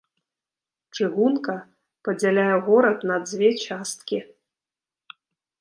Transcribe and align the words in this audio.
Чыгунка 0.95 1.57
падзяляе 2.07 2.57
горад 2.71 2.99
на 3.13 3.21
дзве 3.27 3.49
часткі. 3.69 4.19